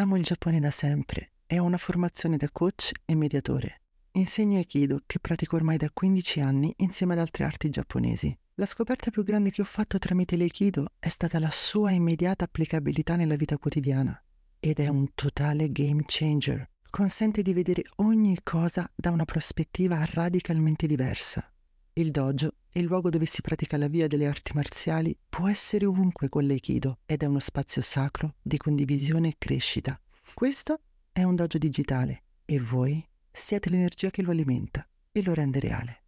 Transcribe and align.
Amo 0.00 0.16
il 0.16 0.22
Giappone 0.22 0.60
da 0.60 0.70
sempre 0.70 1.32
e 1.46 1.58
ho 1.58 1.64
una 1.64 1.76
formazione 1.76 2.38
da 2.38 2.48
coach 2.50 2.90
e 3.04 3.14
mediatore. 3.14 3.82
Insegno 4.12 4.56
Aikido, 4.56 5.02
che 5.04 5.18
pratico 5.20 5.56
ormai 5.56 5.76
da 5.76 5.90
15 5.92 6.40
anni 6.40 6.72
insieme 6.78 7.12
ad 7.12 7.18
altre 7.18 7.44
arti 7.44 7.68
giapponesi. 7.68 8.34
La 8.54 8.64
scoperta 8.64 9.10
più 9.10 9.22
grande 9.24 9.50
che 9.50 9.60
ho 9.60 9.66
fatto 9.66 9.98
tramite 9.98 10.38
l'Aikido 10.38 10.92
è 10.98 11.08
stata 11.10 11.38
la 11.38 11.50
sua 11.50 11.90
immediata 11.90 12.44
applicabilità 12.44 13.14
nella 13.16 13.36
vita 13.36 13.58
quotidiana. 13.58 14.18
Ed 14.58 14.80
è 14.80 14.88
un 14.88 15.12
totale 15.14 15.70
game 15.70 16.02
changer. 16.06 16.66
Consente 16.88 17.42
di 17.42 17.52
vedere 17.52 17.84
ogni 17.96 18.38
cosa 18.42 18.90
da 18.94 19.10
una 19.10 19.26
prospettiva 19.26 20.02
radicalmente 20.02 20.86
diversa. 20.86 21.46
Il 21.94 22.12
dojo, 22.12 22.54
il 22.72 22.84
luogo 22.84 23.10
dove 23.10 23.26
si 23.26 23.40
pratica 23.40 23.76
la 23.76 23.88
via 23.88 24.06
delle 24.06 24.26
arti 24.26 24.52
marziali, 24.54 25.16
può 25.28 25.48
essere 25.48 25.86
ovunque 25.86 26.28
con 26.28 26.46
l'Aikido 26.46 26.98
ed 27.04 27.22
è 27.22 27.26
uno 27.26 27.40
spazio 27.40 27.82
sacro 27.82 28.36
di 28.40 28.56
condivisione 28.56 29.28
e 29.28 29.34
crescita. 29.36 30.00
Questo 30.32 30.80
è 31.10 31.24
un 31.24 31.34
dojo 31.34 31.58
digitale 31.58 32.22
e 32.44 32.60
voi 32.60 33.04
siete 33.32 33.70
l'energia 33.70 34.10
che 34.10 34.22
lo 34.22 34.30
alimenta 34.30 34.86
e 35.10 35.22
lo 35.22 35.34
rende 35.34 35.58
reale. 35.58 36.02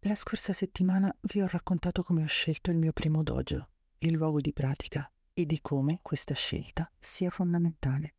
La 0.00 0.14
scorsa 0.14 0.52
settimana 0.52 1.12
vi 1.22 1.40
ho 1.40 1.48
raccontato 1.48 2.04
come 2.04 2.22
ho 2.22 2.26
scelto 2.26 2.70
il 2.70 2.76
mio 2.76 2.92
primo 2.92 3.24
dojo, 3.24 3.68
il 3.98 4.12
luogo 4.12 4.40
di 4.40 4.52
pratica, 4.52 5.10
e 5.38 5.44
di 5.44 5.60
come 5.60 5.98
questa 6.00 6.32
scelta 6.32 6.90
sia 6.98 7.28
fondamentale. 7.28 8.14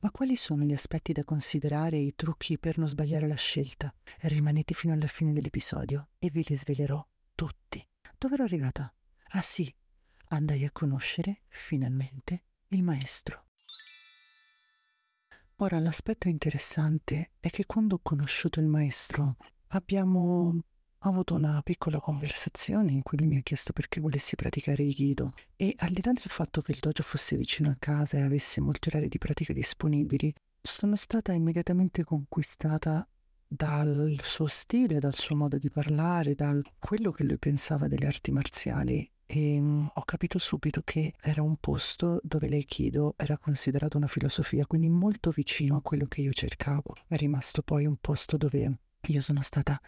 Ma 0.00 0.10
quali 0.12 0.36
sono 0.36 0.62
gli 0.62 0.72
aspetti 0.72 1.12
da 1.12 1.24
considerare 1.24 1.96
e 1.96 2.04
i 2.04 2.14
trucchi 2.14 2.56
per 2.58 2.78
non 2.78 2.88
sbagliare 2.88 3.26
la 3.26 3.34
scelta? 3.34 3.92
Rimanete 4.20 4.72
fino 4.72 4.92
alla 4.92 5.08
fine 5.08 5.32
dell'episodio 5.32 6.10
e 6.18 6.30
ve 6.30 6.44
li 6.46 6.56
svelerò 6.56 7.04
tutti. 7.34 7.84
Dove 8.16 8.34
ero 8.34 8.44
arrivata? 8.44 8.92
Ah 9.30 9.42
sì, 9.42 9.72
andai 10.28 10.64
a 10.64 10.70
conoscere 10.70 11.42
finalmente 11.48 12.44
il 12.68 12.82
maestro. 12.84 13.46
Ora 15.56 15.80
l'aspetto 15.80 16.28
interessante 16.28 17.32
è 17.40 17.50
che 17.50 17.66
quando 17.66 17.96
ho 17.96 18.00
conosciuto 18.00 18.60
il 18.60 18.66
maestro 18.66 19.36
abbiamo 19.68 20.62
ho 21.02 21.08
avuto 21.08 21.34
una 21.34 21.60
piccola 21.62 22.00
conversazione 22.00 22.90
in 22.90 23.02
cui 23.02 23.18
lui 23.18 23.28
mi 23.28 23.36
ha 23.36 23.42
chiesto 23.42 23.72
perché 23.72 24.00
volessi 24.00 24.34
praticare 24.34 24.82
Aikido 24.82 25.34
e 25.54 25.74
al 25.78 25.90
di 25.90 26.02
là 26.02 26.12
del 26.12 26.22
fatto 26.26 26.60
che 26.60 26.72
il 26.72 26.78
dojo 26.80 27.02
fosse 27.02 27.36
vicino 27.36 27.70
a 27.70 27.76
casa 27.78 28.16
e 28.16 28.22
avesse 28.22 28.60
molti 28.60 28.88
orari 28.88 29.08
di 29.08 29.18
pratica 29.18 29.52
disponibili, 29.52 30.34
sono 30.60 30.96
stata 30.96 31.32
immediatamente 31.32 32.02
conquistata 32.02 33.06
dal 33.46 34.18
suo 34.22 34.46
stile, 34.46 34.98
dal 34.98 35.14
suo 35.14 35.36
modo 35.36 35.56
di 35.56 35.70
parlare, 35.70 36.34
da 36.34 36.60
quello 36.78 37.12
che 37.12 37.24
lui 37.24 37.38
pensava 37.38 37.86
delle 37.86 38.06
arti 38.06 38.30
marziali 38.32 39.08
e 39.24 39.58
um, 39.58 39.90
ho 39.92 40.02
capito 40.04 40.38
subito 40.38 40.80
che 40.82 41.14
era 41.20 41.42
un 41.42 41.56
posto 41.56 42.18
dove 42.22 42.48
l'Aikido 42.48 43.14
era 43.16 43.36
considerato 43.38 43.96
una 43.98 44.06
filosofia, 44.06 44.66
quindi 44.66 44.88
molto 44.88 45.30
vicino 45.30 45.76
a 45.76 45.82
quello 45.82 46.06
che 46.06 46.22
io 46.22 46.32
cercavo. 46.32 46.94
È 47.06 47.14
rimasto 47.16 47.62
poi 47.62 47.86
un 47.86 47.96
posto 48.00 48.36
dove 48.36 48.78
io 49.00 49.20
sono 49.20 49.42
stata 49.42 49.80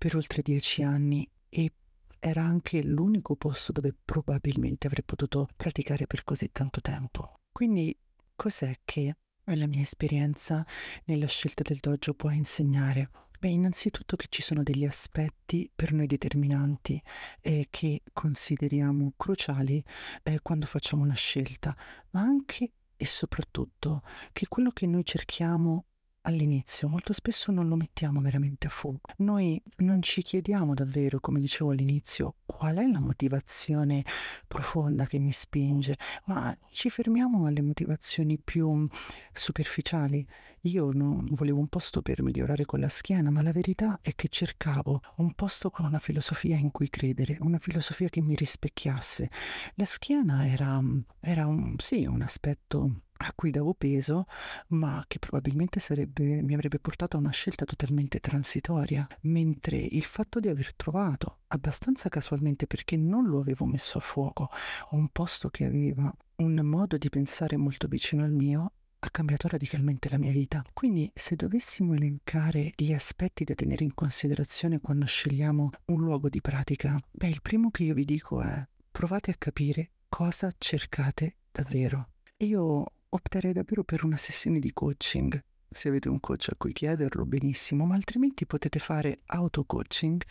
per 0.00 0.16
oltre 0.16 0.40
dieci 0.40 0.82
anni 0.82 1.28
e 1.50 1.72
era 2.18 2.42
anche 2.42 2.82
l'unico 2.82 3.36
posto 3.36 3.70
dove 3.70 3.94
probabilmente 4.02 4.86
avrei 4.86 5.02
potuto 5.04 5.46
praticare 5.54 6.06
per 6.06 6.24
così 6.24 6.50
tanto 6.50 6.80
tempo. 6.80 7.34
Quindi 7.52 7.94
cos'è 8.34 8.78
che 8.82 9.14
la 9.44 9.66
mia 9.66 9.82
esperienza 9.82 10.64
nella 11.04 11.26
scelta 11.26 11.62
del 11.62 11.80
dojo 11.82 12.14
può 12.14 12.30
insegnare? 12.30 13.10
Beh, 13.38 13.50
innanzitutto 13.50 14.16
che 14.16 14.28
ci 14.30 14.40
sono 14.40 14.62
degli 14.62 14.86
aspetti 14.86 15.70
per 15.74 15.92
noi 15.92 16.06
determinanti 16.06 17.02
e 17.42 17.66
che 17.68 18.00
consideriamo 18.10 19.12
cruciali 19.18 19.84
eh, 20.22 20.40
quando 20.40 20.64
facciamo 20.64 21.02
una 21.02 21.12
scelta, 21.12 21.76
ma 22.12 22.22
anche 22.22 22.72
e 22.96 23.04
soprattutto 23.04 24.02
che 24.32 24.48
quello 24.48 24.70
che 24.70 24.86
noi 24.86 25.04
cerchiamo 25.04 25.84
all'inizio 26.22 26.88
molto 26.88 27.12
spesso 27.12 27.50
non 27.50 27.68
lo 27.68 27.76
mettiamo 27.76 28.20
veramente 28.20 28.66
a 28.66 28.70
fuoco. 28.70 29.12
Noi 29.18 29.60
non 29.78 30.02
ci 30.02 30.22
chiediamo 30.22 30.74
davvero, 30.74 31.20
come 31.20 31.40
dicevo 31.40 31.70
all'inizio, 31.70 32.36
qual 32.44 32.76
è 32.76 32.86
la 32.86 33.00
motivazione 33.00 34.04
profonda 34.46 35.06
che 35.06 35.18
mi 35.18 35.32
spinge, 35.32 35.96
ma 36.26 36.56
ci 36.70 36.90
fermiamo 36.90 37.46
alle 37.46 37.62
motivazioni 37.62 38.38
più 38.38 38.86
superficiali. 39.32 40.26
Io 40.64 40.90
non 40.92 41.26
volevo 41.30 41.58
un 41.58 41.68
posto 41.68 42.02
per 42.02 42.22
migliorare 42.22 42.66
con 42.66 42.80
la 42.80 42.90
schiena, 42.90 43.30
ma 43.30 43.40
la 43.40 43.52
verità 43.52 43.98
è 44.02 44.14
che 44.14 44.28
cercavo 44.28 45.00
un 45.16 45.32
posto 45.34 45.70
con 45.70 45.86
una 45.86 46.00
filosofia 46.00 46.56
in 46.56 46.70
cui 46.70 46.90
credere, 46.90 47.38
una 47.40 47.58
filosofia 47.58 48.08
che 48.10 48.20
mi 48.20 48.34
rispecchiasse. 48.34 49.30
La 49.76 49.86
schiena 49.86 50.46
era, 50.46 50.78
era 51.20 51.46
un, 51.46 51.76
sì, 51.78 52.04
un 52.04 52.20
aspetto 52.20 53.04
a 53.22 53.32
cui 53.34 53.50
davo 53.50 53.74
peso, 53.74 54.26
ma 54.68 55.04
che 55.06 55.18
probabilmente 55.18 55.78
sarebbe, 55.78 56.42
mi 56.42 56.54
avrebbe 56.54 56.78
portato 56.78 57.16
a 57.16 57.20
una 57.20 57.30
scelta 57.30 57.64
totalmente 57.64 58.18
transitoria, 58.20 59.06
mentre 59.22 59.76
il 59.76 60.04
fatto 60.04 60.40
di 60.40 60.48
aver 60.48 60.74
trovato, 60.74 61.40
abbastanza 61.48 62.08
casualmente 62.08 62.66
perché 62.66 62.96
non 62.96 63.26
lo 63.26 63.40
avevo 63.40 63.66
messo 63.66 63.98
a 63.98 64.00
fuoco, 64.00 64.48
un 64.90 65.08
posto 65.08 65.50
che 65.50 65.64
aveva 65.64 66.12
un 66.36 66.54
modo 66.64 66.96
di 66.96 67.10
pensare 67.10 67.56
molto 67.56 67.88
vicino 67.88 68.24
al 68.24 68.32
mio, 68.32 68.72
ha 69.00 69.10
cambiato 69.10 69.48
radicalmente 69.48 70.08
la 70.08 70.18
mia 70.18 70.32
vita. 70.32 70.64
Quindi 70.72 71.10
se 71.14 71.36
dovessimo 71.36 71.94
elencare 71.94 72.72
gli 72.76 72.92
aspetti 72.92 73.44
da 73.44 73.54
tenere 73.54 73.84
in 73.84 73.94
considerazione 73.94 74.80
quando 74.80 75.04
scegliamo 75.04 75.70
un 75.86 76.00
luogo 76.00 76.28
di 76.28 76.40
pratica, 76.40 76.98
beh, 77.10 77.28
il 77.28 77.42
primo 77.42 77.70
che 77.70 77.84
io 77.84 77.94
vi 77.94 78.04
dico 78.04 78.40
è 78.42 78.66
provate 78.90 79.30
a 79.30 79.36
capire 79.38 79.90
cosa 80.08 80.52
cercate 80.56 81.36
davvero. 81.52 82.08
Io 82.38 82.86
opterei 83.10 83.52
davvero 83.52 83.84
per 83.84 84.04
una 84.04 84.16
sessione 84.16 84.58
di 84.58 84.72
coaching. 84.72 85.42
Se 85.70 85.88
avete 85.88 86.08
un 86.08 86.18
coach 86.20 86.48
a 86.50 86.56
cui 86.56 86.72
chiederlo, 86.72 87.24
benissimo, 87.24 87.84
ma 87.84 87.94
altrimenti 87.94 88.46
potete 88.46 88.78
fare 88.78 89.20
auto-coaching 89.26 90.22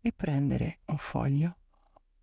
e 0.00 0.12
prendere 0.12 0.80
un 0.86 0.98
foglio 0.98 1.56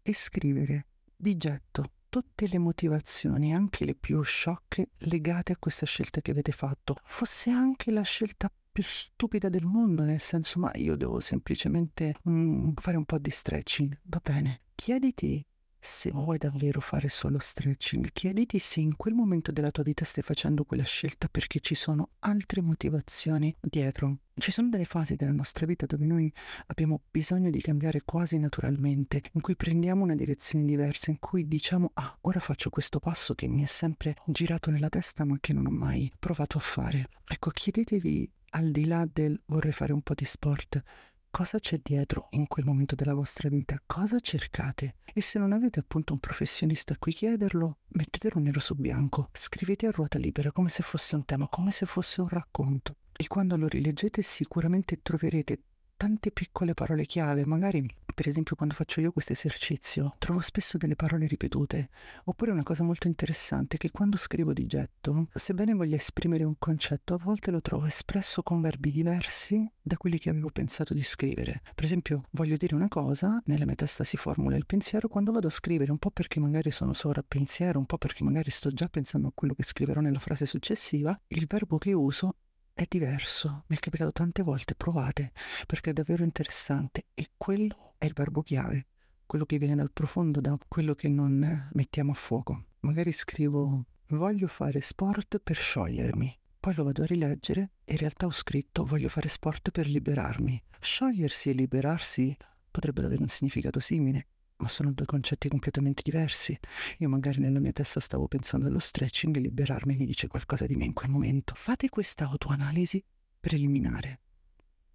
e 0.02 0.14
scrivere 0.14 0.88
di 1.16 1.38
getto 1.38 1.92
tutte 2.10 2.48
le 2.48 2.58
motivazioni, 2.58 3.54
anche 3.54 3.86
le 3.86 3.96
più 3.96 4.22
sciocche, 4.22 4.90
legate 5.00 5.54
a 5.54 5.58
questa 5.58 5.86
scelta 5.86 6.22
che 6.22 6.32
avete 6.32 6.52
fatto. 6.52 6.96
Fosse 7.04 7.50
anche 7.52 7.92
la 7.92 8.02
scelta 8.02 8.52
più 8.72 8.84
stupida 8.84 9.50
del 9.50 9.66
mondo, 9.66 10.04
nel 10.04 10.22
senso, 10.22 10.60
ma 10.60 10.72
io 10.76 10.96
devo 10.96 11.20
semplicemente 11.20 12.16
mm, 12.30 12.74
fare 12.76 12.98
un 12.98 13.06
po' 13.06 13.18
di 13.18 13.30
stretching. 13.30 14.00
Va 14.04 14.22
bene. 14.24 14.62
Chiediti 14.76 15.46
se 15.80 16.12
vuoi 16.12 16.38
davvero 16.38 16.82
fare 16.82 17.10
solo 17.10 17.40
stretching, 17.40 18.10
chiediti 18.12 18.60
se 18.60 18.80
in 18.80 18.96
quel 18.96 19.14
momento 19.14 19.52
della 19.52 19.72
tua 19.72 19.84
vita 19.84 20.04
stai 20.06 20.24
facendo 20.24 20.64
quella 20.64 20.84
scelta 20.84 21.28
perché 21.28 21.60
ci 21.60 21.76
sono 21.76 22.10
altre 22.20 22.62
motivazioni 22.62 23.56
dietro. 23.60 24.18
Ci 24.40 24.52
sono 24.52 24.70
delle 24.70 24.86
fasi 24.86 25.16
della 25.16 25.32
nostra 25.32 25.66
vita 25.66 25.86
dove 25.86 26.06
noi 26.06 26.32
abbiamo 26.68 27.02
bisogno 27.10 27.50
di 27.50 27.60
cambiare 27.62 28.04
quasi 28.04 28.38
naturalmente, 28.38 29.22
in 29.32 29.42
cui 29.42 29.56
prendiamo 29.56 30.04
una 30.04 30.16
direzione 30.16 30.66
diversa, 30.66 31.10
in 31.10 31.20
cui 31.20 31.48
diciamo 31.48 31.92
ah, 31.96 32.18
ora 32.22 32.40
faccio 32.40 32.70
questo 32.70 33.00
passo 33.00 33.34
che 33.34 33.48
mi 33.48 33.64
è 33.64 33.68
sempre 33.68 34.16
girato 34.26 34.70
nella 34.70 34.90
testa 34.90 35.26
ma 35.26 35.38
che 35.40 35.54
non 35.54 35.66
ho 35.66 35.72
mai 35.72 36.12
provato 36.20 36.58
a 36.58 36.62
fare. 36.62 37.10
Ecco, 37.26 37.50
chiedetevi 37.50 38.32
al 38.52 38.72
di 38.72 38.86
là 38.86 39.08
del 39.12 39.40
vorrei 39.46 39.72
fare 39.72 39.94
un 39.94 40.02
po' 40.02 40.14
di 40.14 40.26
sport, 40.26 40.82
cosa 41.30 41.60
c'è 41.60 41.80
dietro 41.84 42.28
in 42.32 42.48
quel 42.48 42.66
momento 42.66 42.96
della 42.96 43.14
vostra 43.14 43.50
vita, 43.50 43.82
cosa 43.86 44.20
cercate. 44.20 44.96
E 45.14 45.22
se 45.22 45.40
non 45.40 45.52
avete 45.52 45.80
appunto 45.80 46.14
un 46.14 46.20
professionista 46.20 46.94
a 46.94 46.98
cui 46.98 47.14
chiederlo, 47.14 47.80
mettetelo 47.90 48.40
nero 48.40 48.60
su 48.60 48.76
bianco, 48.76 49.30
scrivete 49.34 49.88
a 49.88 49.92
ruota 49.92 50.18
libera 50.18 50.52
come 50.52 50.70
se 50.70 50.84
fosse 50.84 51.16
un 51.16 51.26
tema, 51.26 51.48
come 51.48 51.72
se 51.72 51.86
fosse 51.86 52.22
un 52.22 52.28
racconto. 52.28 52.96
E 53.16 53.28
quando 53.28 53.58
lo 53.58 53.68
rileggete 53.68 54.22
sicuramente 54.22 55.02
troverete 55.02 55.62
tante 55.98 56.32
piccole 56.32 56.74
parole 56.74 57.06
chiave, 57.06 57.46
magari 57.46 57.86
per 58.18 58.28
esempio 58.28 58.56
quando 58.56 58.74
faccio 58.74 59.00
io 59.00 59.12
questo 59.12 59.34
esercizio 59.34 60.16
trovo 60.18 60.40
spesso 60.40 60.80
delle 60.80 60.96
parole 60.96 61.28
ripetute, 61.28 61.90
oppure 62.24 62.50
una 62.50 62.64
cosa 62.64 62.82
molto 62.82 63.06
interessante 63.06 63.76
è 63.76 63.80
che 63.80 63.92
quando 63.92 64.18
scrivo 64.18 64.54
di 64.54 64.66
getto, 64.66 65.28
sebbene 65.32 65.76
voglia 65.76 65.98
esprimere 65.98 66.44
un 66.44 66.56
concetto, 66.58 67.14
a 67.14 67.20
volte 67.22 67.52
lo 67.52 67.62
trovo 67.62 67.86
espresso 67.86 68.42
con 68.42 68.60
verbi 68.60 68.90
diversi 68.90 69.72
da 69.80 69.98
quelli 69.98 70.18
che 70.18 70.32
avevo 70.32 70.50
pensato 70.50 70.96
di 70.96 71.04
scrivere. 71.04 71.62
Per 71.76 71.86
esempio, 71.86 72.24
voglio 72.32 72.58
dire 72.58 72.74
una 72.74 72.88
cosa, 72.88 73.40
nella 73.46 73.66
mia 73.66 73.76
testa 73.76 74.04
si 74.04 74.18
formula 74.18 74.56
il 74.56 74.66
pensiero, 74.66 75.10
quando 75.10 75.32
vado 75.32 75.46
a 75.46 75.52
scrivere, 75.52 75.92
un 75.92 76.00
po' 76.00 76.10
perché 76.10 76.40
magari 76.40 76.72
sono 76.72 76.94
sovrappensiero, 76.94 77.78
un 77.78 77.86
po' 77.86 78.00
perché 78.00 78.24
magari 78.24 78.50
sto 78.50 78.74
già 78.74 78.88
pensando 78.88 79.28
a 79.28 79.32
quello 79.32 79.54
che 79.54 79.62
scriverò 79.62 80.02
nella 80.02 80.18
frase 80.18 80.48
successiva, 80.48 81.16
il 81.28 81.46
verbo 81.46 81.78
che 81.78 81.94
uso 81.94 82.38
è 82.74 82.86
diverso. 82.90 83.66
Mi 83.68 83.76
è 83.76 83.80
capitato 83.80 84.12
tante 84.12 84.42
volte, 84.42 84.74
provate, 84.74 85.34
perché 85.68 85.92
è 85.92 85.94
davvero 85.94 86.24
interessante 86.24 87.06
e 87.14 87.30
quello 87.38 87.87
è 87.98 88.06
il 88.06 88.14
verbo 88.14 88.42
chiave, 88.42 88.88
quello 89.26 89.46
che 89.46 89.58
viene 89.58 89.76
dal 89.76 89.92
profondo, 89.92 90.40
da 90.40 90.58
quello 90.68 90.96
che 90.96 91.08
non 91.08 91.70
mettiamo 91.74 92.12
a 92.12 92.16
fuoco. 92.16 92.66
Magari 92.82 93.12
scrivo 93.12 93.86
voglio 94.10 94.48
fare 94.48 94.82
sport 94.82 95.40
per 95.40 95.56
sciogliermi. 95.56 96.40
Poi 96.60 96.76
lo 96.76 96.84
vado 96.84 97.04
a 97.04 97.06
rileggere 97.06 97.72
e 97.84 97.94
in 97.94 98.00
realtà 98.00 98.26
ho 98.26 98.32
scritto 98.32 98.86
voglio 98.86 99.10
fare 99.10 99.28
sport 99.28 99.72
per 99.72 99.88
liberarmi. 99.88 100.62
Sciogliersi 100.80 101.50
e 101.50 101.54
liberarsi 101.54 102.36
potrebbero 102.70 103.08
avere 103.08 103.22
un 103.22 103.30
significato 103.30 103.80
simile, 103.80 104.28
ma 104.58 104.68
sono 104.70 104.92
due 104.92 105.06
concetti 105.06 105.50
completamente 105.50 106.02
diversi. 106.04 106.58
Io 107.00 107.10
magari 107.10 107.40
nella 107.40 107.60
mia 107.60 107.74
testa 107.74 108.00
stavo 108.00 108.28
pensando 108.28 108.68
allo 108.68 108.80
stretching 108.80 109.36
e 109.36 109.40
liberarmi 109.40 109.96
mi 109.96 110.06
dice 110.06 110.28
qualcosa 110.28 110.66
di 110.66 110.76
me 110.76 110.86
in 110.86 110.94
quel 110.94 111.10
momento. 111.10 111.54
Fate 111.56 111.90
questa 111.90 112.26
autoanalisi 112.26 113.04
preliminare. 113.40 114.20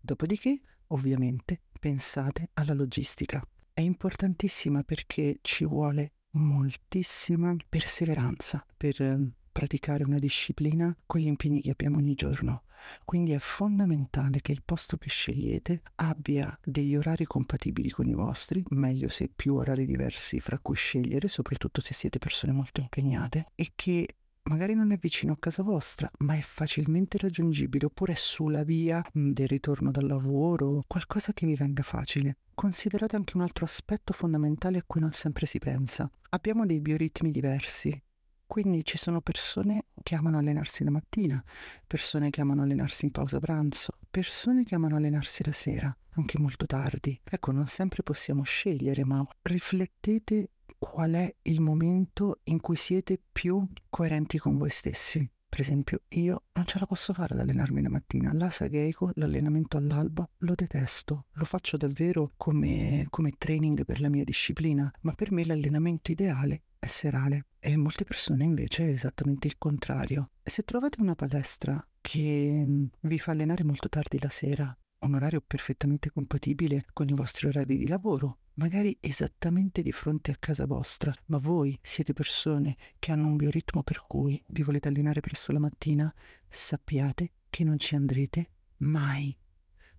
Dopodiché, 0.05 0.61
ovviamente, 0.89 1.61
pensate 1.79 2.51
alla 2.55 2.75
logistica. 2.75 3.41
È 3.73 3.81
importantissima 3.81 4.83
perché 4.83 5.39
ci 5.43 5.65
vuole 5.65 6.15
moltissima 6.33 7.55
perseveranza 7.69 8.67
per 8.77 9.01
ehm, 9.01 9.31
praticare 9.53 10.03
una 10.03 10.19
disciplina 10.19 10.95
con 11.07 11.21
gli 11.21 11.27
impegni 11.27 11.61
che 11.61 11.71
abbiamo 11.71 11.99
ogni 11.99 12.15
giorno. 12.15 12.65
Quindi 13.05 13.31
è 13.31 13.39
fondamentale 13.39 14.41
che 14.41 14.51
il 14.51 14.65
posto 14.65 14.97
che 14.97 15.09
scegliete 15.09 15.83
abbia 15.97 16.59
degli 16.65 16.97
orari 16.97 17.25
compatibili 17.25 17.91
con 17.91 18.09
i 18.09 18.15
vostri, 18.15 18.65
meglio 18.71 19.09
se 19.09 19.31
più 19.35 19.55
orari 19.55 19.87
diversi 19.87 20.41
fra 20.41 20.59
cui 20.59 20.75
scegliere, 20.75 21.29
soprattutto 21.29 21.81
se 21.81 21.95
siete 21.95 22.19
persone 22.19 22.53
molto 22.53 22.81
impegnate, 22.81 23.53
e 23.55 23.71
che 23.77 24.17
magari 24.45 24.75
non 24.75 24.93
è 24.93 24.97
vicino 24.97 25.33
a 25.33 25.39
casa 25.39 25.63
vostra, 25.63 26.11
ma 26.19 26.35
è 26.35 26.41
facilmente 26.41 27.19
raggiungibile, 27.19 27.87
oppure 27.87 28.13
è 28.13 28.17
sulla 28.17 28.65
via 28.65 29.03
del 29.13 29.49
ritorno 29.49 29.91
dal 29.91 30.07
lavoro, 30.07 30.85
qualcosa 30.87 31.33
che 31.33 31.47
vi 31.47 31.55
venga 31.55 31.83
facile. 31.83 32.39
Considerate 32.55 33.17
anche 33.17 33.37
un 33.37 33.43
altro 33.43 33.65
aspetto 33.65 34.13
fondamentale 34.13 34.79
a 34.79 34.85
cui 34.87 35.01
non 35.01 35.13
sempre 35.13 35.47
si 35.47 35.59
pensa. 35.59 36.11
Abbiamo 36.31 36.67
dei 36.67 36.81
bioritmi 36.81 37.31
diversi, 37.31 38.01
quindi 38.47 38.85
ci 38.85 38.99
sono 38.99 39.23
persone 39.23 39.87
che 40.03 40.15
amano 40.15 40.37
allenarsi 40.37 40.85
la 40.85 40.91
mattina, 40.91 41.43
persone 41.87 42.29
che 42.29 42.43
amano 42.43 42.63
allenarsi 42.63 43.07
in 43.07 43.11
pausa 43.11 43.41
pranzo, 43.41 43.97
persone 44.11 44.65
che 44.65 44.75
amano 44.75 44.97
allenarsi 44.97 45.43
la 45.45 45.53
sera, 45.53 45.97
anche 46.17 46.39
molto 46.39 46.67
tardi. 46.67 47.19
Ecco, 47.25 47.51
non 47.51 47.67
sempre 47.69 48.03
possiamo 48.03 48.43
scegliere, 48.43 49.07
ma 49.07 49.27
riflettete 49.41 50.51
qual 50.83 51.13
è 51.13 51.33
il 51.43 51.61
momento 51.61 52.41
in 52.45 52.59
cui 52.59 52.75
siete 52.75 53.17
più 53.31 53.65
coerenti 53.89 54.37
con 54.37 54.59
voi 54.59 54.71
stessi. 54.71 55.25
Per 55.49 55.61
esempio, 55.61 56.01
io 56.09 56.47
non 56.55 56.67
ce 56.67 56.81
la 56.81 56.87
posso 56.87 57.13
fare 57.13 57.35
ad 57.35 57.41
allenarmi 57.41 57.83
la 57.83 57.89
mattina. 57.89 58.33
L'asa 58.33 58.69
Geico, 58.69 59.13
l'allenamento 59.15 59.77
all'alba, 59.77 60.29
lo 60.39 60.55
detesto. 60.57 61.27
Lo 61.35 61.45
faccio 61.45 61.77
davvero 61.77 62.33
come, 62.37 63.07
come 63.11 63.31
training 63.39 63.85
per 63.85 64.01
la 64.01 64.09
mia 64.09 64.25
disciplina, 64.25 64.93
ma 65.03 65.13
per 65.13 65.31
me 65.31 65.45
l'allenamento 65.45 66.11
ideale 66.11 66.65
è 66.81 66.89
serale 66.89 67.47
e 67.61 67.77
molte 67.77 68.03
persone 68.03 68.43
invece 68.43 68.89
è 68.89 68.91
esattamente 68.91 69.47
il 69.47 69.59
contrario. 69.59 70.31
Se 70.43 70.65
trovate 70.65 71.01
una 71.01 71.15
palestra 71.15 71.87
che 72.01 72.65
mm, 72.67 72.85
vi 73.03 73.21
fa 73.21 73.31
allenare 73.31 73.63
molto 73.63 73.89
tardi 73.89 74.19
la 74.19 74.31
sera, 74.31 74.77
un 75.03 75.15
orario 75.15 75.43
perfettamente 75.47 76.11
compatibile 76.11 76.87
con 76.93 77.09
i 77.09 77.15
vostri 77.15 77.47
orari 77.47 77.77
di 77.77 77.87
lavoro, 77.87 78.39
magari 78.55 78.97
esattamente 79.01 79.83
di 79.83 79.93
fronte 79.93 80.31
a 80.31 80.37
casa 80.39 80.67
vostra, 80.67 81.13
ma 81.27 81.39
voi 81.39 81.79
siete 81.83 82.13
persone 82.13 82.77
che 82.99 83.13
hanno 83.13 83.29
un 83.29 83.37
bioritmo 83.37 83.83
per 83.83 84.05
cui 84.07 84.43
vi 84.49 84.63
volete 84.63 84.89
allenare 84.89 85.21
presto 85.21 85.53
la 85.53 85.59
mattina, 85.59 86.13
sappiate 86.49 87.33
che 87.49 87.65
non 87.65 87.79
ci 87.79 87.95
andrete 87.95 88.51
mai, 88.79 89.37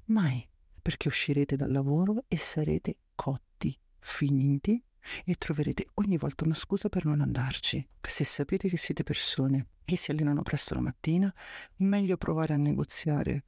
mai, 0.05 0.47
perché 0.81 1.07
uscirete 1.07 1.55
dal 1.55 1.71
lavoro 1.71 2.25
e 2.27 2.37
sarete 2.37 2.97
cotti, 3.15 3.77
finiti 3.99 4.83
e 5.25 5.35
troverete 5.35 5.87
ogni 5.95 6.17
volta 6.17 6.45
una 6.45 6.53
scusa 6.53 6.89
per 6.89 7.05
non 7.05 7.21
andarci. 7.21 7.85
Se 8.01 8.23
sapete 8.23 8.69
che 8.69 8.77
siete 8.77 9.03
persone 9.03 9.67
che 9.85 9.97
si 9.97 10.11
allenano 10.11 10.41
presto 10.43 10.75
la 10.75 10.81
mattina, 10.81 11.33
meglio 11.77 12.17
provare 12.17 12.53
a 12.53 12.57
negoziare 12.57 13.43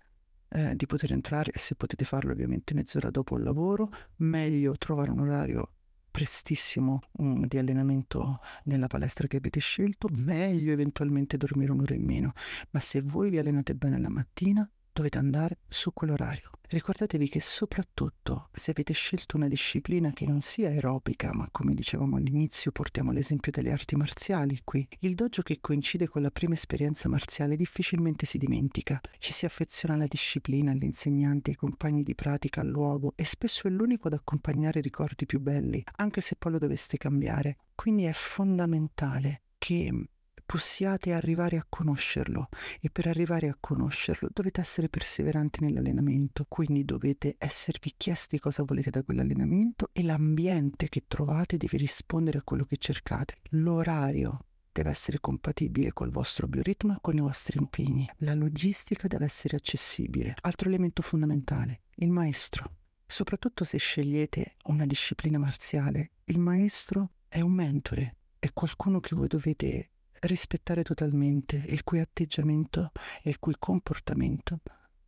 eh, 0.55 0.73
di 0.75 0.85
poter 0.85 1.11
entrare, 1.11 1.51
se 1.55 1.75
potete 1.75 2.05
farlo 2.05 2.31
ovviamente 2.31 2.73
mezz'ora 2.73 3.09
dopo 3.09 3.35
il 3.35 3.43
lavoro, 3.43 3.91
meglio 4.17 4.77
trovare 4.77 5.11
un 5.11 5.19
orario 5.19 5.71
prestissimo 6.09 7.01
um, 7.17 7.45
di 7.45 7.57
allenamento 7.57 8.39
nella 8.63 8.87
palestra 8.87 9.27
che 9.27 9.35
avete 9.35 9.59
scelto, 9.59 10.07
meglio 10.09 10.71
eventualmente 10.71 11.35
dormire 11.35 11.73
un'ora 11.73 11.93
in 11.93 12.05
meno, 12.05 12.31
ma 12.69 12.79
se 12.79 13.01
voi 13.01 13.29
vi 13.29 13.37
allenate 13.37 13.75
bene 13.75 13.99
la 13.99 14.07
mattina, 14.07 14.69
dovete 14.95 15.18
andare 15.18 15.57
su 15.68 15.94
quell'orario. 15.94 16.51
Ricordatevi 16.68 17.30
che 17.30 17.42
soprattutto 17.42 18.50
se 18.51 18.71
avete 18.71 18.94
scelto 18.94 19.36
una 19.36 19.47
disciplina 19.47 20.12
che 20.13 20.25
non 20.25 20.42
sia 20.42 20.69
aerobica, 20.69 21.31
ma 21.31 21.47
come 21.51 21.75
dicevamo 21.75 22.15
all'inizio 22.15 22.71
portiamo 22.71 23.12
l'esempio 23.12 23.51
delle 23.51 23.71
arti 23.71 23.95
marziali 23.95 24.62
qui, 24.63 24.88
il 25.00 25.13
dojo 25.13 25.44
che 25.44 25.59
coincide 25.62 26.07
con 26.07 26.24
la 26.24 26.31
prima 26.31 26.56
esperienza 26.56 27.07
marziale 27.07 27.56
difficilmente 27.56 28.25
si 28.25 28.39
dimentica, 28.39 29.00
ci 29.19 29.31
si 29.31 29.45
affeziona 29.45 29.94
alla 29.94 30.07
disciplina, 30.07 30.71
all'insegnante, 30.71 31.51
ai 31.51 31.57
compagni 31.57 32.01
di 32.01 32.15
pratica, 32.15 32.62
al 32.62 32.68
luogo 32.68 33.13
e 33.15 33.25
spesso 33.25 33.68
è 33.68 33.69
l'unico 33.69 34.07
ad 34.07 34.13
accompagnare 34.13 34.80
i 34.80 34.83
ricordi 34.83 35.27
più 35.27 35.39
belli, 35.39 35.83
anche 35.98 36.21
se 36.21 36.36
poi 36.36 36.53
lo 36.53 36.57
doveste 36.57 36.98
cambiare. 36.98 37.57
Quindi 37.75 38.06
è 38.06 38.13
fondamentale 38.13 39.41
che 39.59 40.07
possiate 40.45 41.12
arrivare 41.12 41.57
a 41.57 41.65
conoscerlo 41.68 42.50
e 42.80 42.89
per 42.89 43.07
arrivare 43.07 43.50
a 43.50 43.57
conoscerlo 43.59 44.30
dovete 44.31 44.62
essere 44.62 44.89
perseveranti 44.89 45.63
nell'allenamento, 45.63 46.45
quindi 46.47 46.86
dovete 46.86 47.36
esservi 47.38 47.94
chiesti 47.97 48.39
cosa 48.39 48.63
volete 48.63 48.92
da 48.92 49.03
quell'allenamento 49.03 49.89
e 49.92 50.03
l'ambiente 50.03 50.88
che 50.88 51.06
trovate 51.07 51.57
deve 51.57 51.77
rispondere 51.77 52.38
a 52.38 52.44
quello 52.44 52.65
che 52.65 52.77
cercate. 52.77 53.38
L'orario 53.51 54.39
deve 54.71 54.89
essere 54.89 55.19
compatibile 55.21 55.94
col 55.94 56.12
vostro 56.12 56.48
bioritmo 56.48 56.95
e 56.95 56.98
con 57.01 57.15
i 57.15 57.21
vostri 57.21 57.57
impegni. 57.57 58.09
La 58.18 58.33
logistica 58.33 59.07
deve 59.07 59.25
essere 59.25 59.56
accessibile. 59.56 60.36
Altro 60.41 60.68
elemento 60.68 61.01
fondamentale, 61.01 61.83
il 61.95 62.12
maestro. 62.12 62.71
Soprattutto 63.07 63.63
se 63.63 63.77
scegliete 63.77 64.56
una 64.65 64.86
disciplina 64.86 65.38
marziale, 65.38 66.12
il 66.25 66.39
maestro 66.39 67.12
è 67.30 67.39
un 67.39 67.53
mentore, 67.53 68.15
è 68.38 68.51
qualcuno 68.51 69.00
che 69.00 69.15
voi 69.15 69.27
dovete 69.27 69.91
rispettare 70.21 70.83
totalmente, 70.83 71.63
il 71.67 71.83
cui 71.83 72.00
atteggiamento 72.00 72.91
e 73.21 73.29
il 73.29 73.39
cui 73.39 73.56
comportamento 73.57 74.59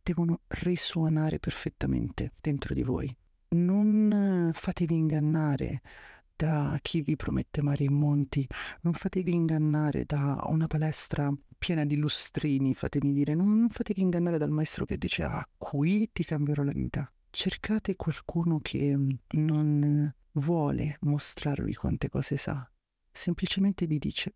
devono 0.02 0.40
risuonare 0.48 1.38
perfettamente 1.38 2.32
dentro 2.40 2.74
di 2.74 2.82
voi. 2.82 3.14
Non 3.50 4.50
fatevi 4.52 4.94
ingannare 4.94 5.82
da 6.36 6.78
chi 6.80 7.02
vi 7.02 7.16
promette 7.16 7.62
mari 7.62 7.86
e 7.86 7.90
monti, 7.90 8.46
non 8.82 8.92
fatevi 8.92 9.32
ingannare 9.32 10.04
da 10.04 10.38
una 10.46 10.68
palestra 10.68 11.32
piena 11.58 11.84
di 11.84 11.96
lustrini, 11.96 12.74
fatemi 12.74 13.12
dire, 13.12 13.34
non 13.34 13.68
fatevi 13.70 14.02
ingannare 14.02 14.38
dal 14.38 14.50
maestro 14.50 14.84
che 14.84 14.96
dice 14.96 15.24
ah, 15.24 15.46
qui 15.58 16.10
ti 16.12 16.24
cambierò 16.24 16.62
la 16.62 16.72
vita. 16.72 17.12
Cercate 17.30 17.96
qualcuno 17.96 18.60
che 18.60 18.96
non 19.30 20.14
vuole 20.32 20.96
mostrarvi 21.00 21.74
quante 21.74 22.08
cose 22.08 22.36
sa, 22.36 22.70
semplicemente 23.10 23.86
vi 23.86 23.98
dice 23.98 24.34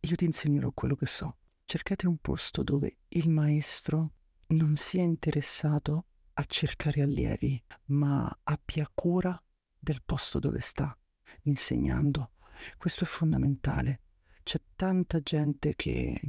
io 0.00 0.16
ti 0.16 0.24
insegnerò 0.24 0.70
quello 0.72 0.94
che 0.96 1.06
so. 1.06 1.36
Cercate 1.64 2.06
un 2.06 2.18
posto 2.18 2.62
dove 2.62 2.98
il 3.08 3.28
maestro 3.28 4.12
non 4.48 4.76
sia 4.76 5.02
interessato 5.02 6.06
a 6.34 6.44
cercare 6.44 7.02
allievi, 7.02 7.62
ma 7.86 8.38
abbia 8.44 8.90
cura 8.94 9.40
del 9.78 10.02
posto 10.04 10.38
dove 10.38 10.60
sta 10.60 10.96
insegnando. 11.42 12.32
Questo 12.76 13.04
è 13.04 13.06
fondamentale. 13.06 14.00
C'è 14.42 14.60
tanta 14.76 15.20
gente 15.20 15.74
che 15.74 16.20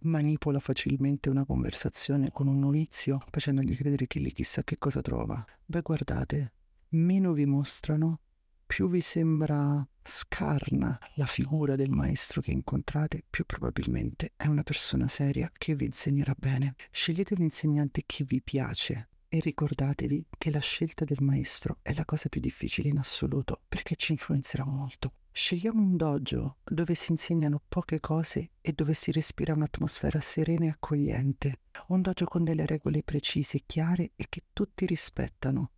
manipola 0.00 0.58
facilmente 0.58 1.28
una 1.28 1.44
conversazione 1.44 2.30
con 2.30 2.46
un 2.46 2.58
novizio 2.58 3.20
facendogli 3.30 3.76
credere 3.76 4.06
che 4.06 4.18
lì 4.20 4.32
chissà 4.32 4.64
che 4.64 4.78
cosa 4.78 5.00
trova. 5.00 5.44
Beh, 5.64 5.82
guardate, 5.82 6.52
meno 6.90 7.32
vi 7.32 7.46
mostrano, 7.46 8.20
più 8.68 8.90
vi 8.90 9.00
sembra 9.00 9.84
scarna 10.04 10.98
la 11.14 11.24
figura 11.24 11.74
del 11.74 11.88
maestro 11.88 12.42
che 12.42 12.50
incontrate, 12.50 13.24
più 13.28 13.46
probabilmente 13.46 14.34
è 14.36 14.46
una 14.46 14.62
persona 14.62 15.08
seria 15.08 15.50
che 15.56 15.74
vi 15.74 15.86
insegnerà 15.86 16.34
bene. 16.36 16.74
Scegliete 16.90 17.32
un 17.32 17.42
insegnante 17.42 18.02
che 18.04 18.24
vi 18.24 18.42
piace 18.42 19.08
e 19.26 19.40
ricordatevi 19.40 20.26
che 20.36 20.50
la 20.50 20.60
scelta 20.60 21.06
del 21.06 21.22
maestro 21.22 21.78
è 21.80 21.94
la 21.94 22.04
cosa 22.04 22.28
più 22.28 22.42
difficile 22.42 22.90
in 22.90 22.98
assoluto 22.98 23.62
perché 23.66 23.96
ci 23.96 24.12
influenzerà 24.12 24.66
molto. 24.66 25.12
Scegliamo 25.32 25.80
un 25.80 25.96
dojo 25.96 26.56
dove 26.62 26.94
si 26.94 27.10
insegnano 27.12 27.62
poche 27.66 28.00
cose 28.00 28.50
e 28.60 28.72
dove 28.74 28.92
si 28.92 29.12
respira 29.12 29.54
un'atmosfera 29.54 30.20
serena 30.20 30.66
e 30.66 30.68
accogliente. 30.68 31.60
Un 31.88 32.02
dojo 32.02 32.26
con 32.26 32.44
delle 32.44 32.66
regole 32.66 33.02
precise 33.02 33.56
e 33.56 33.62
chiare 33.64 34.10
e 34.14 34.26
che 34.28 34.42
tutti 34.52 34.84
rispettano. 34.84 35.70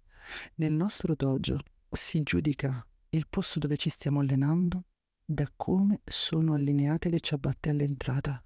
Nel 0.57 0.73
nostro 0.73 1.15
dojo 1.15 1.61
si 1.91 2.23
giudica 2.23 2.87
il 3.11 3.27
posto 3.29 3.59
dove 3.59 3.77
ci 3.77 3.91
stiamo 3.91 4.21
allenando 4.21 4.85
da 5.25 5.51
come 5.55 6.01
sono 6.05 6.55
allineate 6.55 7.09
le 7.09 7.21
ciabatte 7.21 7.71
all'entrata. 7.71 8.43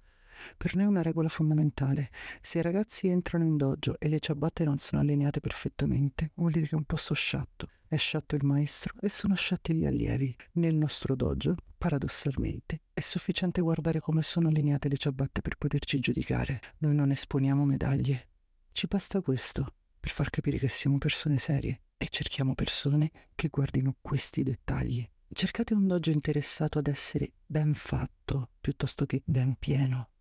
Per 0.57 0.75
noi 0.75 0.85
è 0.85 0.87
una 0.87 1.01
regola 1.01 1.29
fondamentale. 1.29 2.11
Se 2.41 2.59
i 2.59 2.61
ragazzi 2.61 3.07
entrano 3.07 3.43
in 3.43 3.57
dojo 3.57 3.95
e 3.99 4.07
le 4.07 4.19
ciabatte 4.19 4.63
non 4.63 4.77
sono 4.77 5.01
allineate 5.01 5.39
perfettamente, 5.39 6.31
vuol 6.35 6.51
dire 6.51 6.67
che 6.67 6.73
è 6.73 6.77
un 6.77 6.83
posto 6.83 7.13
sciatto. 7.13 7.69
È 7.87 7.95
sciatto 7.95 8.35
il 8.35 8.45
maestro 8.45 8.93
e 9.01 9.09
sono 9.09 9.35
sciatti 9.35 9.73
gli 9.73 9.85
allievi. 9.85 10.35
Nel 10.53 10.75
nostro 10.75 11.15
dojo, 11.15 11.55
paradossalmente, 11.77 12.81
è 12.93 12.99
sufficiente 12.99 13.61
guardare 13.61 13.99
come 13.99 14.21
sono 14.21 14.47
allineate 14.47 14.89
le 14.89 14.97
ciabatte 14.97 15.41
per 15.41 15.57
poterci 15.57 15.99
giudicare. 15.99 16.61
Noi 16.79 16.93
non 16.93 17.11
esponiamo 17.11 17.65
medaglie. 17.65 18.27
Ci 18.71 18.87
basta 18.87 19.21
questo 19.21 19.73
per 20.05 20.13
far 20.13 20.29
capire 20.29 20.59
che 20.59 20.67
siamo 20.67 20.99
persone 20.99 21.39
serie 21.39 21.81
e 21.97 22.09
cerchiamo 22.09 22.53
persone 22.53 23.11
che 23.33 23.47
guardino 23.47 23.95
questi 24.01 24.43
dettagli. 24.43 25.03
Cercate 25.33 25.73
un 25.73 25.87
dojo 25.87 26.11
interessato 26.11 26.77
ad 26.77 26.85
essere 26.85 27.31
ben 27.43 27.73
fatto 27.73 28.51
piuttosto 28.61 29.07
che 29.07 29.23
ben 29.25 29.55
pieno. 29.57 30.11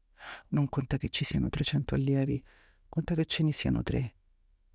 Non 0.48 0.70
conta 0.70 0.96
che 0.96 1.10
ci 1.10 1.26
siano 1.26 1.50
300 1.50 1.96
allievi, 1.96 2.42
conta 2.88 3.14
che 3.14 3.26
ce 3.26 3.42
ne 3.42 3.52
siano 3.52 3.82
tre, 3.82 4.14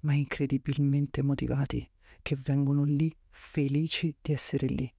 ma 0.02 0.14
incredibilmente 0.14 1.24
motivati, 1.24 1.90
che 2.22 2.36
vengono 2.36 2.84
lì 2.84 3.12
felici 3.32 4.16
di 4.22 4.32
essere 4.32 4.68
lì. 4.68 4.94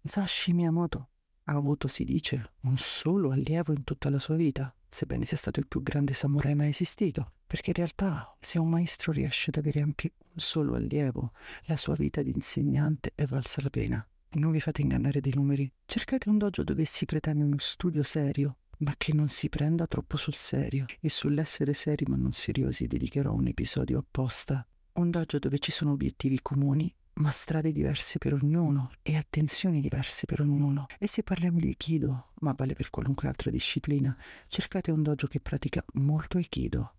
Sashi 0.00 0.52
Miyamoto 0.52 1.08
ha 1.46 1.54
avuto, 1.54 1.88
si 1.88 2.04
dice, 2.04 2.52
un 2.60 2.78
solo 2.78 3.32
allievo 3.32 3.72
in 3.72 3.82
tutta 3.82 4.10
la 4.10 4.20
sua 4.20 4.36
vita, 4.36 4.72
sebbene 4.88 5.24
sia 5.24 5.36
stato 5.36 5.58
il 5.58 5.66
più 5.66 5.82
grande 5.82 6.12
samurai 6.12 6.54
mai 6.54 6.68
esistito, 6.68 7.32
perché 7.46 7.70
in 7.70 7.76
realtà 7.76 8.36
se 8.40 8.58
un 8.58 8.68
maestro 8.68 9.12
riesce 9.12 9.50
ad 9.50 9.56
avere 9.56 9.80
anche 9.80 10.14
un 10.18 10.40
solo 10.40 10.74
allievo, 10.74 11.32
la 11.64 11.76
sua 11.76 11.94
vita 11.94 12.22
di 12.22 12.30
insegnante 12.30 13.12
è 13.14 13.24
valsa 13.24 13.62
la 13.62 13.70
pena. 13.70 14.06
Non 14.32 14.50
vi 14.50 14.60
fate 14.60 14.82
ingannare 14.82 15.20
dei 15.20 15.32
numeri, 15.34 15.70
cercate 15.86 16.28
un 16.28 16.38
dojo 16.38 16.62
dove 16.62 16.84
si 16.84 17.06
pretende 17.06 17.44
uno 17.44 17.56
studio 17.58 18.02
serio, 18.02 18.56
ma 18.78 18.94
che 18.98 19.14
non 19.14 19.28
si 19.28 19.48
prenda 19.48 19.86
troppo 19.86 20.16
sul 20.16 20.34
serio. 20.34 20.84
E 21.00 21.08
sull'essere 21.08 21.72
seri 21.72 22.04
ma 22.06 22.16
non 22.16 22.32
seriosi 22.32 22.86
dedicherò 22.86 23.32
un 23.32 23.46
episodio 23.46 23.98
apposta. 23.98 24.66
Un 24.94 25.10
dojo 25.10 25.38
dove 25.38 25.58
ci 25.58 25.70
sono 25.70 25.92
obiettivi 25.92 26.40
comuni, 26.42 26.92
ma 27.14 27.30
strade 27.30 27.72
diverse 27.72 28.18
per 28.18 28.34
ognuno 28.34 28.90
e 29.02 29.16
attenzioni 29.16 29.80
diverse 29.80 30.26
per 30.26 30.40
ognuno. 30.40 30.86
E 30.98 31.06
se 31.06 31.22
parliamo 31.22 31.58
di 31.58 31.68
Aikido, 31.68 32.32
ma 32.40 32.52
vale 32.54 32.74
per 32.74 32.90
qualunque 32.90 33.28
altra 33.28 33.50
disciplina, 33.50 34.14
cercate 34.48 34.90
un 34.90 35.02
dojo 35.02 35.26
che 35.26 35.40
pratica 35.40 35.82
molto 35.94 36.36
Aikido, 36.36 36.94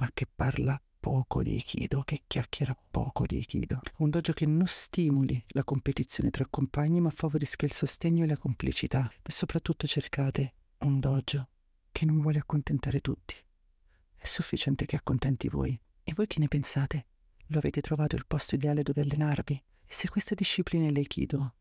ma 0.00 0.10
che 0.12 0.26
parla 0.26 0.80
poco 0.98 1.42
di 1.42 1.52
Aikido, 1.52 2.02
che 2.02 2.22
chiacchiera 2.26 2.76
poco 2.90 3.26
di 3.26 3.36
Aikido. 3.36 3.80
Un 3.98 4.10
dojo 4.10 4.32
che 4.32 4.46
non 4.46 4.66
stimoli 4.66 5.42
la 5.48 5.64
competizione 5.64 6.30
tra 6.30 6.46
compagni, 6.48 7.00
ma 7.00 7.10
favorisca 7.10 7.66
il 7.66 7.72
sostegno 7.72 8.24
e 8.24 8.26
la 8.26 8.36
complicità. 8.36 9.10
E 9.22 9.30
soprattutto 9.30 9.86
cercate 9.86 10.54
un 10.78 11.00
dojo 11.00 11.48
che 11.92 12.04
non 12.06 12.20
vuole 12.20 12.38
accontentare 12.38 13.00
tutti. 13.00 13.34
È 14.16 14.26
sufficiente 14.26 14.86
che 14.86 14.96
accontenti 14.96 15.48
voi. 15.48 15.78
E 16.02 16.12
voi 16.14 16.26
che 16.26 16.40
ne 16.40 16.48
pensate? 16.48 17.06
Lo 17.48 17.58
avete 17.58 17.80
trovato 17.82 18.16
il 18.16 18.26
posto 18.26 18.54
ideale 18.54 18.82
dove 18.82 19.02
allenarvi? 19.02 19.54
E 19.54 19.92
se 19.92 20.08
questa 20.08 20.34
disciplina 20.34 20.86
è 20.86 20.90
l'Aikido, 20.90 21.54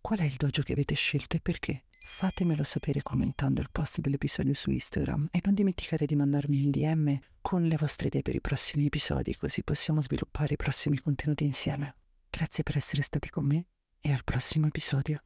qual 0.00 0.20
è 0.20 0.24
il 0.24 0.36
dojo 0.36 0.62
che 0.62 0.72
avete 0.72 0.94
scelto 0.94 1.36
e 1.36 1.40
perché? 1.40 1.84
Fatemelo 2.14 2.62
sapere 2.62 3.02
commentando 3.02 3.60
il 3.60 3.70
post 3.72 3.98
dell'episodio 3.98 4.54
su 4.54 4.70
Instagram 4.70 5.28
e 5.32 5.40
non 5.42 5.54
dimenticate 5.54 6.06
di 6.06 6.14
mandarmi 6.14 6.62
un 6.62 6.70
DM 6.70 7.18
con 7.40 7.64
le 7.64 7.76
vostre 7.76 8.06
idee 8.06 8.22
per 8.22 8.36
i 8.36 8.40
prossimi 8.40 8.86
episodi 8.86 9.34
così 9.34 9.64
possiamo 9.64 10.00
sviluppare 10.00 10.54
i 10.54 10.56
prossimi 10.56 11.00
contenuti 11.00 11.42
insieme. 11.42 11.96
Grazie 12.30 12.62
per 12.62 12.76
essere 12.76 13.02
stati 13.02 13.28
con 13.28 13.44
me 13.46 13.64
e 13.98 14.12
al 14.12 14.22
prossimo 14.22 14.68
episodio. 14.68 15.22